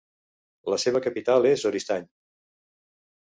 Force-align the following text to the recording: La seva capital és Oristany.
La 0.73 0.79
seva 0.83 1.01
capital 1.07 1.45
és 1.51 1.67
Oristany. 1.71 2.09